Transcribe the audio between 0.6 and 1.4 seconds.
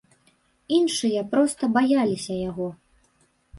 Іншыя